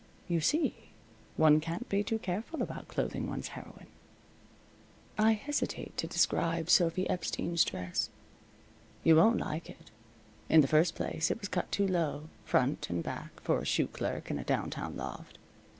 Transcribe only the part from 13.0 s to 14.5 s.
back, for a shoe clerk in a